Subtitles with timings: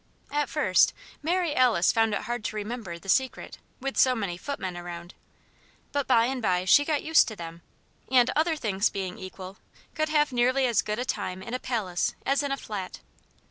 [0.31, 4.75] At first, Mary Alice found it hard to remember the Secret "with so many footmen
[4.75, 5.13] around."
[5.91, 7.61] But by and by she got used to them
[8.09, 9.57] and, other things being equal,
[9.93, 13.01] could have nearly as good a time in a palace as in a flat.